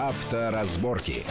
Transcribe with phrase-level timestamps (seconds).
[0.00, 1.26] Авторазборки.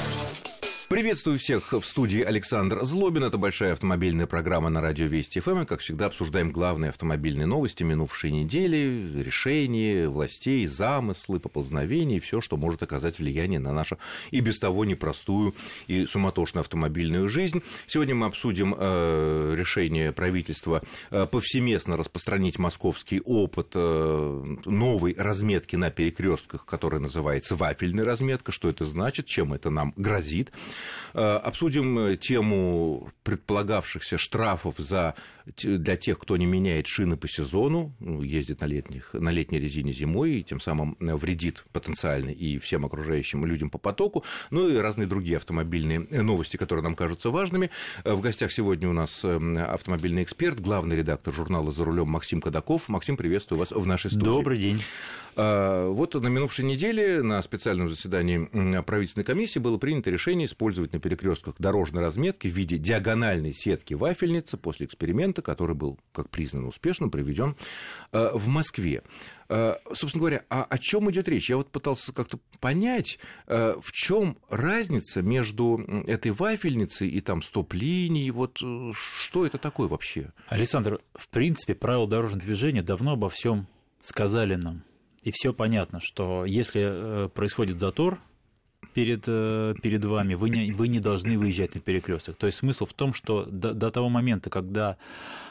[0.89, 3.23] Приветствую всех в студии Александр Злобин.
[3.23, 5.65] Это большая автомобильная программа на радио Вести ФМ.
[5.65, 12.57] Как всегда, обсуждаем главные автомобильные новости минувшей недели, решения властей, замыслы, поползновения и все, что
[12.57, 13.99] может оказать влияние на нашу
[14.31, 15.53] и без того непростую
[15.85, 17.61] и суматошную автомобильную жизнь.
[17.85, 20.81] Сегодня мы обсудим э, решение правительства
[21.11, 28.51] э, повсеместно распространить московский опыт э, новой разметки на перекрестках, которая называется вафельная разметка.
[28.51, 30.51] Что это значит, чем это нам грозит.
[31.13, 35.15] Э, обсудим э, тему предполагавшихся штрафов за,
[35.63, 39.91] для тех, кто не меняет шины по сезону, ну, ездит на, летних, на летней резине
[39.91, 44.77] зимой и тем самым э, вредит потенциально и всем окружающим людям по потоку, ну и
[44.77, 47.71] разные другие автомобильные новости, которые нам кажутся важными.
[48.03, 52.89] В гостях сегодня у нас автомобильный эксперт, главный редактор журнала «За рулем» Максим Кадаков.
[52.89, 54.25] Максим, приветствую вас в нашей студии.
[54.25, 54.81] Добрый день.
[55.35, 61.55] Вот на минувшей неделе на специальном заседании правительственной комиссии было принято решение использовать на перекрестках
[61.59, 67.55] дорожной разметки в виде диагональной сетки вафельницы после эксперимента, который был, как признано, успешно проведен
[68.11, 69.03] э, в Москве.
[69.49, 71.49] Э, собственно говоря, а о чем идет речь?
[71.49, 78.31] Я вот пытался как-то понять, э, в чем разница между этой вафельницей и там стоп-линией,
[78.31, 78.57] вот
[78.93, 80.31] что это такое вообще?
[80.47, 83.67] Александр, в принципе, правила дорожного движения давно обо всем
[84.01, 84.83] сказали нам.
[85.23, 88.19] И все понятно, что если происходит затор,
[88.93, 92.37] перед, э, перед вами, вы не, вы не должны выезжать на перекресток.
[92.37, 94.97] То есть смысл в том, что до, до того момента, когда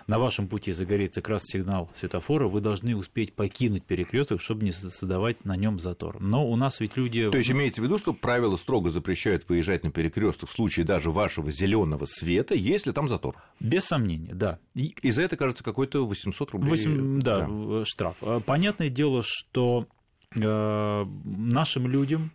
[0.06, 5.44] на вашем пути загорится красный сигнал светофора, вы должны успеть покинуть перекресток, чтобы не создавать
[5.44, 6.20] на нем затор.
[6.20, 7.28] Но у нас ведь люди...
[7.28, 11.11] То есть имеется в виду, что правила строго запрещают выезжать на перекресток в случае даже
[11.11, 13.36] вашего зеленого света, если там затор?
[13.61, 14.59] Без сомнения, да.
[14.75, 16.70] И, и за это, кажется, какой-то 800 рублей.
[16.70, 18.16] 8, да, да, штраф.
[18.47, 19.86] Понятное дело, что
[20.34, 22.33] э, нашим людям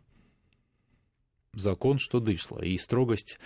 [1.53, 2.59] закон, что дышло.
[2.61, 3.39] И строгость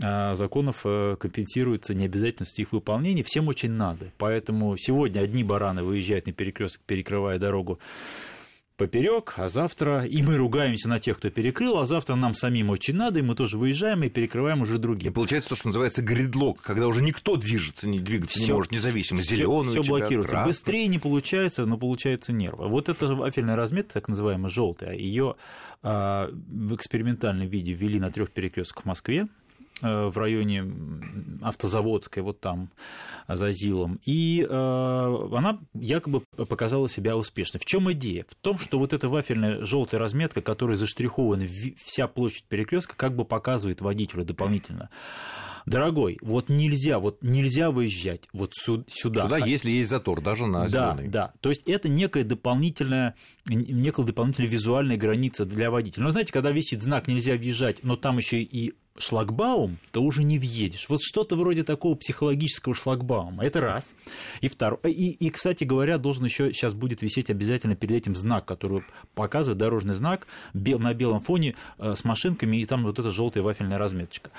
[0.00, 3.22] а, законов э, компенсируется необязательностью их выполнения.
[3.22, 4.12] Всем очень надо.
[4.18, 7.78] Поэтому сегодня одни бараны выезжают на перекресток, перекрывая дорогу
[8.82, 12.96] поперек, а завтра и мы ругаемся на тех, кто перекрыл, а завтра нам самим очень
[12.96, 15.10] надо, и мы тоже выезжаем и перекрываем уже другие.
[15.10, 18.72] И получается то, что называется гридлок, когда уже никто движется, не двигаться всё, не может,
[18.72, 20.32] независимо, зеленый все блокируется.
[20.32, 20.50] Красный.
[20.50, 22.68] Быстрее не получается, но получается нервы.
[22.68, 25.36] Вот эта вафельная разметка, так называемая желтая, ее
[25.82, 29.28] а, в экспериментальном виде ввели на трех перекрестках в Москве,
[29.82, 30.64] в районе
[31.42, 32.70] Автозаводской, вот там,
[33.28, 34.00] за Зилом.
[34.04, 37.58] И э, она якобы показала себя успешно.
[37.58, 38.24] В чем идея?
[38.28, 43.24] В том, что вот эта вафельная желтая разметка, которая заштрихована вся площадь перекрестка, как бы
[43.24, 44.90] показывает водителю дополнительно.
[45.66, 49.22] Дорогой, вот нельзя, вот нельзя выезжать вот сюда.
[49.24, 51.32] Сюда, если есть затор, даже на Да, да.
[51.40, 53.14] То есть это некая дополнительная,
[53.46, 56.04] некая дополнительная визуальная граница для водителя.
[56.04, 60.38] Но знаете, когда висит знак «нельзя въезжать», но там еще и шлагбаум, то уже не
[60.38, 60.88] въедешь.
[60.88, 63.44] Вот что-то вроде такого психологического шлагбаума.
[63.44, 63.94] Это раз.
[64.40, 64.80] И второе.
[64.84, 69.58] И, и, кстати говоря, должен еще сейчас будет висеть обязательно перед этим знак, который показывает
[69.58, 73.78] дорожный знак бел, на белом фоне э, с машинками, и там вот эта желтая вафельная
[73.78, 74.30] разметочка.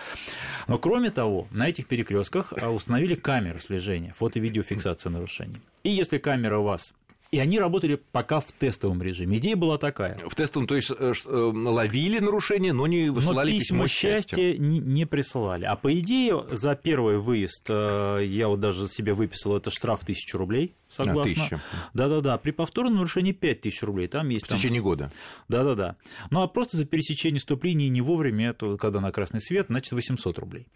[0.68, 5.58] Но кроме того, на этих перекрестках э, установили камеры слежения, фото-видеофиксацию нарушений.
[5.84, 6.94] И если камера у вас
[7.34, 9.38] и они работали пока в тестовом режиме.
[9.38, 10.20] Идея была такая.
[10.30, 14.78] В тестовом, то есть э, э, ловили нарушения, но не высылали но письмо, счастья не,
[14.78, 15.66] не присылали.
[15.66, 20.38] А по идее за первый выезд, э, я вот даже себе выписал, это штраф 1000
[20.38, 21.60] рублей, согласно.
[21.96, 22.38] Да-да-да.
[22.38, 24.08] При повторном нарушении 5000 рублей.
[24.08, 24.60] Там есть, в там...
[24.60, 25.10] течение года.
[25.50, 25.96] Да-да-да.
[26.30, 30.38] Ну а просто за пересечение стоп-линии не вовремя, это когда на красный свет, значит 800
[30.38, 30.68] рублей.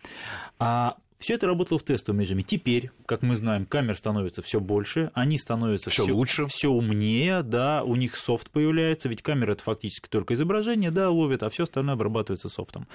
[0.58, 2.44] А все это работало в тестовом режиме.
[2.44, 7.84] Теперь, как мы знаем, камер становится все больше, они становятся все лучше, все умнее, да,
[7.84, 11.96] у них софт появляется, ведь камера это фактически только изображение, да, ловит, а все остальное
[11.96, 12.88] обрабатывается софтом.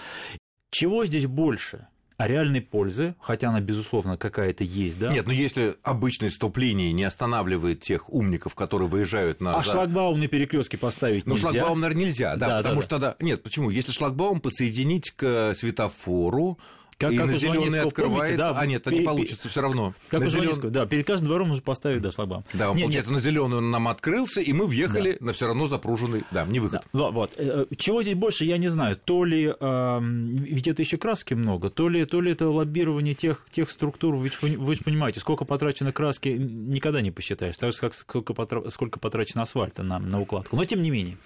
[0.70, 1.86] Чего здесь больше?
[2.18, 5.12] А реальной пользы, хотя она, безусловно, какая-то есть, да?
[5.12, 9.56] Нет, но если обычные стоп-линии не останавливает тех умников, которые выезжают на...
[9.56, 11.46] А шлагбаум на перекрестке поставить ну, нельзя?
[11.46, 13.10] Ну, шлагбаум, наверное, нельзя, да, да потому да, что да.
[13.10, 13.24] тогда...
[13.24, 13.70] Нет, почему?
[13.70, 16.58] Если шлагбаум подсоединить к светофору,
[17.02, 18.36] как, и как на зеленый открывается.
[18.36, 19.94] Помните, да, а нет, это не получится все равно.
[20.08, 20.70] Как на у зелен...
[20.70, 22.44] да, перед каждым двором нужно поставить да, шлагбаум.
[22.54, 23.22] Да, он, нет, получается, нет.
[23.22, 25.26] на зеленый он нам открылся, и мы въехали да.
[25.26, 26.82] на все равно запруженный, да, не выход.
[26.92, 27.34] Да, вот.
[27.36, 28.96] Э, чего здесь больше, я не знаю.
[28.96, 33.46] То ли, э, ведь это еще краски много, то ли, то ли это лоббирование тех,
[33.50, 37.94] тех структур, вы, вы же понимаете, сколько потрачено краски, никогда не посчитаешь, так же, как
[37.94, 38.68] сколько, потра...
[38.70, 40.56] сколько потрачено асфальта на, на укладку.
[40.56, 41.18] Но тем не менее,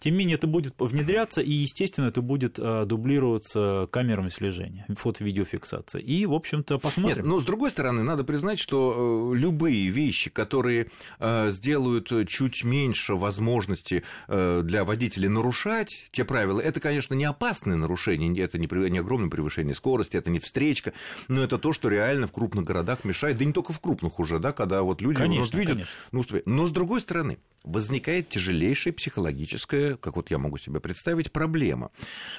[0.00, 5.19] тем не менее, это будет внедряться, и, естественно, это будет э, дублироваться камерами слежения, фото
[5.20, 6.00] эта видеофиксация.
[6.00, 7.16] И, в общем-то, посмотрим.
[7.18, 10.88] Нет, но с другой стороны, надо признать, что э, любые вещи, которые
[11.18, 17.76] э, сделают чуть меньше возможности э, для водителей нарушать те правила, это, конечно, не опасные
[17.76, 20.92] нарушения, это не, не огромное превышение скорости, это не встречка,
[21.28, 24.38] но это то, что реально в крупных городах мешает, да не только в крупных уже,
[24.38, 25.86] да, когда вот люди конечно, вот, видят.
[26.12, 26.44] Конечно.
[26.46, 31.90] Ну, но с другой стороны, возникает тяжелейшая психологическая, как вот я могу себе представить, проблема.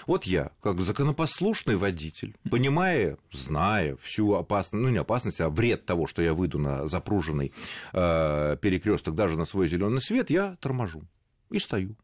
[0.07, 6.07] Вот я, как законопослушный водитель, понимая, зная всю опасность, ну не опасность, а вред того,
[6.07, 7.53] что я выйду на запруженный
[7.93, 11.03] э, перекресток даже на свой зеленый свет, я торможу
[11.49, 11.95] и стою.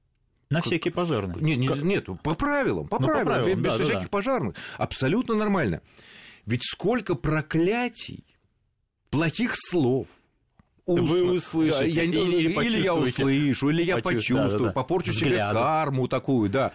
[0.49, 1.41] На всякий пожарный.
[1.41, 4.09] Нет, нет, нет по правилам, по ну, правилам, по правилам без да, всяких да.
[4.09, 4.55] пожарных.
[4.77, 5.81] Абсолютно нормально.
[6.45, 8.23] Ведь сколько проклятий,
[9.09, 10.07] плохих слов,
[10.87, 14.71] вы услышите, я, или, или, или я услышу, или я почувствую, да, да, да.
[14.71, 15.35] попорчу Взгляды.
[15.35, 16.71] себе карму такую, да,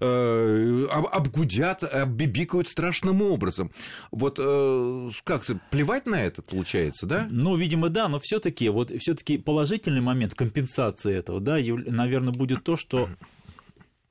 [0.00, 3.72] э, обгудят, оббибикают страшным образом.
[4.10, 7.26] Вот э, как плевать на это получается, да?
[7.30, 12.76] Ну, видимо, да, но все-таки вот все-таки положительный момент компенсации этого, да, наверное, будет то,
[12.76, 13.08] что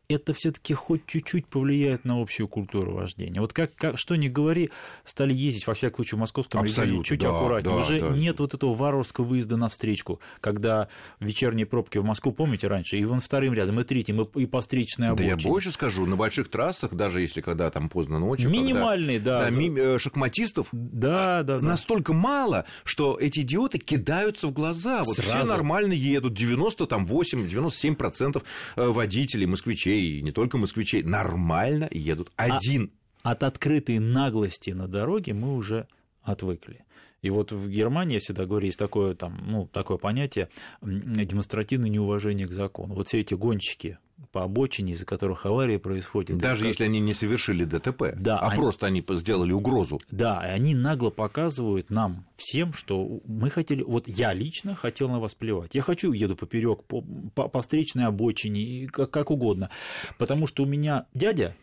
[0.08, 3.42] это все-таки хоть чуть-чуть повлияет на общую культуру вождения.
[3.42, 4.72] Вот как, как что ни говори,
[5.04, 7.76] стали ездить, во всяком случае, в московском Абсолютно, регионе чуть да, аккуратнее.
[7.76, 8.10] Да, Уже да.
[8.10, 10.88] нет вот этого варварского выезда на встречку, когда
[11.20, 14.62] вечерние пробки в Москву, помните, раньше, и вон вторым рядом, и третьим, и, и по
[14.62, 15.36] встречной обочине.
[15.36, 18.50] Да я больше скажу, на больших трассах, даже если когда там поздно ночью...
[18.50, 19.50] Минимальные, когда, да.
[19.50, 21.66] да ми, э, шахматистов да, да, да.
[21.66, 25.04] настолько мало, что эти идиоты кидаются в глаза.
[25.04, 25.30] Вот Сразу.
[25.30, 28.44] все нормально едут, 98-97%
[28.76, 32.92] э, водителей, москвичей, не только москвичей, москвичей нормально едут один.
[33.24, 35.88] А от открытой наглости на дороге мы уже
[36.22, 36.86] отвыкли.
[37.22, 40.50] И вот в Германии, я всегда говорю, есть такое, там, ну, такое понятие
[40.82, 42.94] демонстративное неуважение к закону.
[42.94, 43.98] Вот все эти гонщики
[44.32, 46.38] по обочине, из-за которых аварии происходят.
[46.38, 46.70] Даже как...
[46.70, 48.62] если они не совершили ДТП, да, а они...
[48.62, 50.00] просто они сделали угрозу.
[50.12, 55.20] Да, и они нагло показывают нам всем, что мы хотели, вот я лично хотел на
[55.20, 55.76] вас плевать.
[55.76, 57.02] Я хочу, еду поперек по,
[57.34, 59.70] по, по встречной обочине, как, как угодно.
[60.18, 61.56] Потому что у меня дядя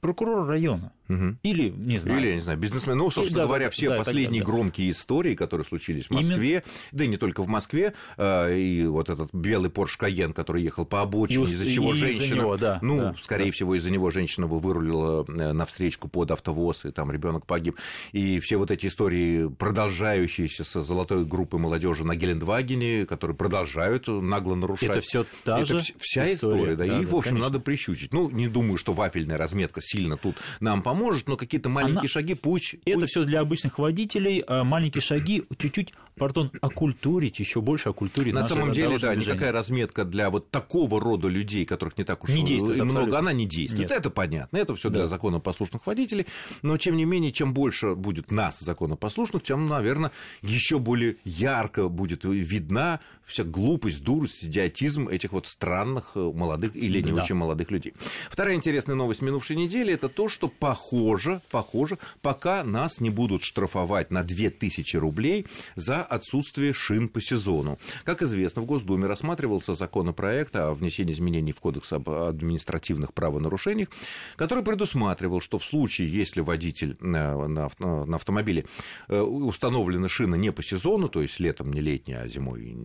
[0.00, 0.92] прокурор района.
[1.10, 1.38] Угу.
[1.42, 2.20] Или, не знаю.
[2.20, 2.96] Или, я не знаю, бизнесмен.
[2.96, 4.46] Ну, собственно да, говоря, все да, последние да.
[4.46, 6.62] громкие истории, которые случились в Москве, Именно...
[6.92, 10.84] да и не только в Москве, э, и вот этот белый Порш Каен, который ехал
[10.84, 13.52] по обочине, из-за чего женщина, из него, да, ну, да, скорее да.
[13.52, 17.76] всего, из-за него женщина бы вырулила э, на встречку под автовоз, и там ребенок погиб.
[18.12, 24.54] И все вот эти истории, продолжающиеся с золотой группой молодежи на Гелендвагене, которые продолжают нагло
[24.54, 24.90] нарушать.
[24.90, 27.48] Это все та Это же вся история, история да, да, и, да, в общем, конечно.
[27.48, 28.12] надо прищучить.
[28.12, 32.08] Ну, не думаю, что вафельная разметка сильно тут нам поможет поможет, но какие-то маленькие Она...
[32.08, 32.76] шаги пусть...
[32.84, 38.46] Это все для обычных водителей, а маленькие шаги чуть-чуть, пардон, окультурить, еще больше окультурить На
[38.46, 39.26] самом деле, да, движение.
[39.26, 43.18] никакая разметка для вот такого рода людей, которых не так уж не действует, много, абсолютно.
[43.18, 43.90] она не действует.
[43.90, 43.98] Нет.
[43.98, 45.08] Это понятно, это все для да.
[45.08, 46.26] законопослушных водителей,
[46.62, 50.12] но тем не менее, чем больше будет нас, законопослушных, тем, наверное,
[50.42, 57.00] еще более ярко будет видна вся глупость, дурость, идиотизм этих вот странных э, молодых или
[57.00, 57.22] не да.
[57.22, 57.94] очень молодых людей.
[58.28, 63.42] Вторая интересная новость минувшей недели– это то, что, похоже, похоже, похоже, пока нас не будут
[63.42, 65.46] штрафовать на 2000 рублей
[65.76, 67.78] за отсутствие шин по сезону.
[68.04, 73.88] Как известно, в Госдуме рассматривался законопроект о внесении изменений в Кодекс об административных правонарушениях,
[74.34, 78.64] который предусматривал, что в случае, если водитель на, на, на автомобиле
[79.08, 82.76] э, установлены шины не по сезону, то есть летом не летняя, а зимой,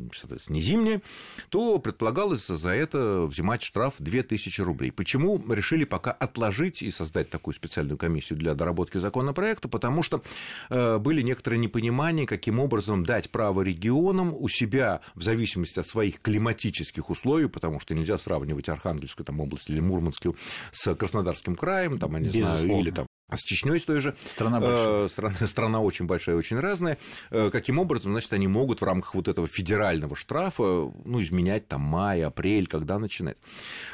[0.49, 1.01] не зимняя,
[1.49, 4.91] то предполагалось за это взимать штраф 2000 рублей.
[4.91, 10.21] Почему решили пока отложить и создать такую специальную специальную комиссию для доработки законопроекта, потому что
[10.69, 16.19] э, были некоторые непонимания, каким образом дать право регионам у себя в зависимости от своих
[16.21, 20.35] климатических условий, потому что нельзя сравнивать Архангельскую там, область или Мурманскую
[20.71, 24.15] с Краснодарским краем, там, я не знаю, или там с Чечней с той же.
[24.23, 25.05] Страна большая.
[25.05, 26.97] Э, страна, страна очень большая, очень разная.
[27.31, 30.63] Э, каким образом, значит, они могут в рамках вот этого федерального штрафа,
[31.03, 33.37] ну, изменять там май, апрель, когда начинает.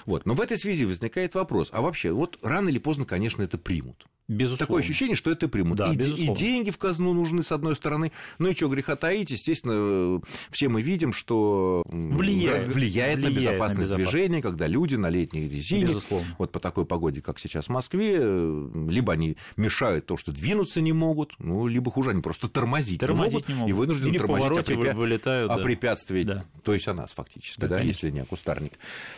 [0.06, 0.26] Вот.
[0.26, 4.06] Но в этой связи возникает вопрос, а вообще, вот рано или поздно, конечно, это примут.
[4.28, 4.66] Безусловно.
[4.66, 5.78] Такое ощущение, что это примут.
[5.78, 8.12] Да, и, и деньги в казну нужны, с одной стороны.
[8.40, 13.90] Ну и что, греха таить, естественно, все мы видим, что влияет, влияет, влияет на безопасность
[13.90, 14.12] на безопасность.
[14.12, 16.28] движения, когда люди на летней резине, Безусловно.
[16.38, 20.94] вот по такой погоде, как сейчас в Москве, либо они мешают то, что двинуться не
[20.94, 24.18] могут, ну, либо хуже, они просто тормозить, тормозить не, могут, не могут и вынуждены Или
[24.18, 24.94] тормозить, а, препя...
[24.94, 25.64] вылетают, а да.
[25.64, 26.44] препятствовать, да.
[26.64, 28.74] то есть о нас фактически, да, да если не о кустарник.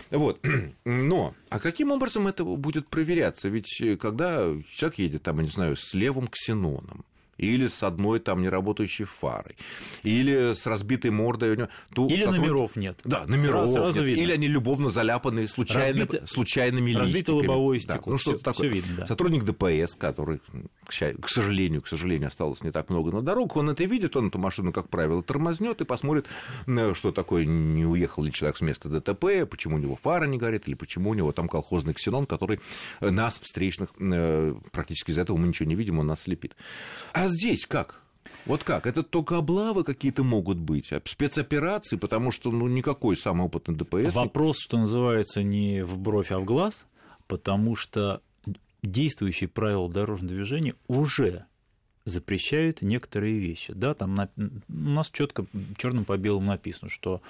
[0.09, 0.39] Вот.
[0.85, 3.49] Но, а каким образом это будет проверяться?
[3.49, 7.05] Ведь э, когда человек едет, там, я не знаю, с левым ксеноном,
[7.37, 9.55] или с одной там неработающей фарой,
[10.03, 11.67] или с разбитой мордой у него.
[11.93, 12.41] То или сотрудник...
[12.41, 13.01] номеров нет.
[13.03, 14.07] Да, номеров сразу, сразу нет.
[14.09, 14.21] Видно.
[14.21, 16.27] Или они любовно заляпаны случайно, Разбито...
[16.27, 17.47] случайными Разбито листиками.
[17.47, 17.99] лобовое стекло.
[18.05, 18.69] Да, ну, что всё, такое.
[18.69, 19.07] видно, да.
[19.07, 20.41] Сотрудник ДПС, который,
[20.87, 24.37] к сожалению, к сожалению, осталось не так много на дорогах, он это видит, он эту
[24.37, 26.27] машину, как правило, тормознет и посмотрит,
[26.67, 30.37] э, что такое, не уехал ли человек с места ДТП, почему у него фара не
[30.37, 32.59] горит, или почему у него там колхозный ксенон, который
[33.01, 36.55] нас, встречных, э, практически из этого мы ничего не видим, он нас слепит.
[37.13, 38.01] А здесь как?
[38.45, 38.87] Вот как?
[38.87, 44.13] Это только облавы какие-то могут быть, а спецоперации, потому что ну, никакой самый опытный ДПС...
[44.13, 46.85] Вопрос, что называется, не в бровь, а в глаз,
[47.27, 48.21] потому что
[48.81, 51.45] действующие правила дорожного движения уже
[52.05, 53.71] запрещают некоторые вещи.
[53.73, 55.45] Да, там на, у нас четко
[55.77, 57.21] черным по белому написано, что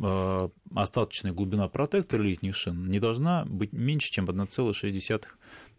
[0.00, 5.22] э, остаточная глубина протектора летних шин не должна быть меньше, чем 1,6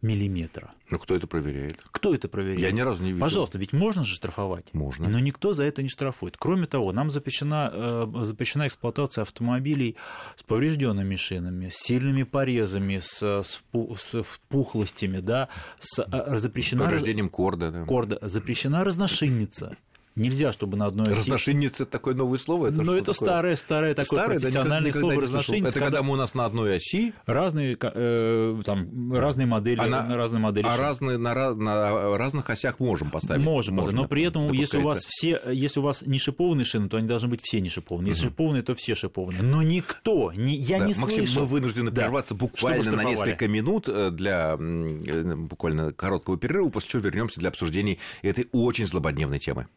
[0.03, 0.73] миллиметра.
[0.89, 1.81] Ну, кто это проверяет?
[1.91, 2.59] Кто это проверяет?
[2.59, 3.21] Я ни разу не видел.
[3.21, 4.73] Пожалуйста, ведь можно же штрафовать?
[4.73, 5.09] Можно.
[5.09, 6.37] Но никто за это не штрафует.
[6.37, 9.95] Кроме того, нам запрещена, э, запрещена эксплуатация автомобилей
[10.35, 13.63] с поврежденными шинами, с сильными порезами, с, с,
[13.97, 16.83] с впухлостями, да, с, э, запрещена...
[16.83, 17.71] Повреждением корда.
[17.71, 17.85] Да.
[17.85, 18.19] Корда.
[18.21, 19.77] Запрещена разношинница.
[20.15, 21.17] Нельзя, чтобы на одной оси...
[21.17, 22.67] Разношинница– это такое новое слово?
[22.67, 25.69] Это Но это старое, старое такое старое, профессиональное да, слово разношинница.
[25.69, 25.85] Это когда...
[25.97, 27.13] когда мы у нас на одной оси…
[27.25, 29.79] Разные, э, там, разные модели.
[29.79, 33.43] А, на, разные модели а разные, на, на разных осях можем поставить?
[33.43, 36.89] Можем, можем но при этом, если у вас все, если у вас не шипованные шины,
[36.89, 38.09] то они должны быть все не шипованные.
[38.09, 38.33] Если угу.
[38.33, 39.41] шипованные, то все шипованные.
[39.41, 41.41] Но никто, не, я да, не Максим, слышал.
[41.41, 42.03] мы вынуждены да.
[42.03, 47.49] прерваться буквально на несколько минут э, для э, буквально короткого перерыва, после чего вернемся для
[47.49, 49.67] обсуждения этой очень злободневной темы.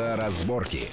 [0.00, 0.88] Авторазборки.